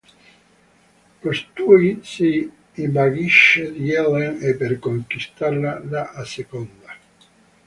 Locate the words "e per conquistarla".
4.41-5.83